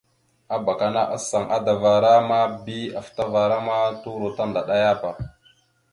Abak 0.55 0.79
ana 0.87 1.01
asaŋ 1.15 1.43
adavara 1.57 2.13
ma 2.29 2.39
bi 2.63 2.77
afətavara 2.99 3.57
ma 3.67 3.75
turo 4.01 4.27
tandaɗayaba. 4.37 5.09